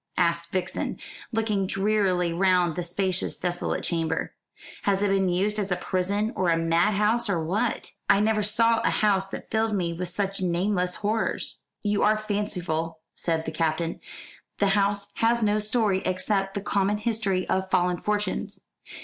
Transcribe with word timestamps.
asked 0.17 0.49
Vixen, 0.49 0.97
looking 1.31 1.67
drearily 1.67 2.33
round 2.33 2.75
the 2.75 2.81
spacious 2.81 3.37
desolate 3.37 3.83
chamber. 3.83 4.33
"Has 4.81 5.03
it 5.03 5.09
been 5.09 5.29
used 5.29 5.59
as 5.59 5.71
a 5.71 5.75
prison, 5.75 6.33
or 6.35 6.49
a 6.49 6.57
madhouse, 6.57 7.29
or 7.29 7.43
what? 7.43 7.91
I 8.09 8.19
never 8.19 8.41
saw 8.41 8.81
a 8.83 8.89
house 8.89 9.27
that 9.27 9.51
filled 9.51 9.75
me 9.75 9.93
with 9.93 10.09
such 10.09 10.41
nameless 10.41 10.95
horrors." 10.95 11.59
"You 11.83 12.01
are 12.01 12.17
fanciful," 12.17 13.01
said 13.13 13.45
the 13.45 13.51
Captain. 13.51 13.99
"The 14.57 14.69
house 14.69 15.05
has 15.17 15.43
no 15.43 15.59
story 15.59 16.01
except 16.03 16.55
the 16.55 16.61
common 16.61 16.97
history 16.97 17.47
of 17.47 17.69
fallen 17.69 17.97
fortunes. 18.01 18.65